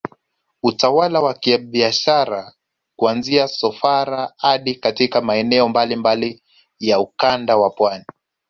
[0.63, 2.53] Utawala wa kibiashara
[2.97, 6.43] kuanzia Sofara hadi katika maeneo mbalimbali
[6.79, 8.05] ya Ukanda wa Pwani